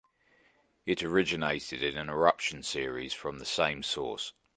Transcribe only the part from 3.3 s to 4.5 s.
the same source.